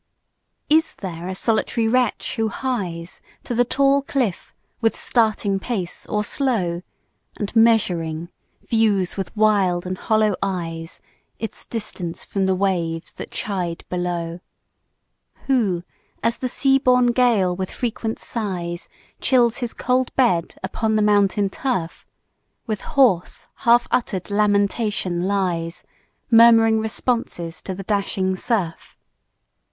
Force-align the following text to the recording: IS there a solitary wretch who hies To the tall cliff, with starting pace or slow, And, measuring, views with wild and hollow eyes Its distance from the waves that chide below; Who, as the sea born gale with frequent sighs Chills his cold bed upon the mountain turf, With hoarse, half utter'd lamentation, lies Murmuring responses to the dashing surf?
IS 0.67 0.95
there 0.95 1.27
a 1.27 1.35
solitary 1.35 1.87
wretch 1.87 2.35
who 2.35 2.47
hies 2.47 3.21
To 3.43 3.53
the 3.53 3.63
tall 3.63 4.01
cliff, 4.01 4.51
with 4.81 4.95
starting 4.95 5.59
pace 5.59 6.07
or 6.07 6.23
slow, 6.23 6.81
And, 7.37 7.55
measuring, 7.55 8.29
views 8.63 9.15
with 9.15 9.37
wild 9.37 9.85
and 9.85 9.99
hollow 9.99 10.33
eyes 10.41 11.01
Its 11.37 11.67
distance 11.67 12.25
from 12.25 12.47
the 12.47 12.55
waves 12.55 13.13
that 13.13 13.29
chide 13.29 13.85
below; 13.89 14.39
Who, 15.45 15.83
as 16.23 16.37
the 16.39 16.49
sea 16.49 16.79
born 16.79 17.11
gale 17.11 17.55
with 17.55 17.69
frequent 17.69 18.17
sighs 18.17 18.89
Chills 19.19 19.57
his 19.57 19.75
cold 19.75 20.15
bed 20.15 20.55
upon 20.63 20.95
the 20.95 21.03
mountain 21.03 21.47
turf, 21.47 22.07
With 22.65 22.81
hoarse, 22.81 23.45
half 23.57 23.87
utter'd 23.91 24.31
lamentation, 24.31 25.27
lies 25.27 25.83
Murmuring 26.31 26.79
responses 26.79 27.61
to 27.61 27.75
the 27.75 27.83
dashing 27.83 28.35
surf? 28.35 28.97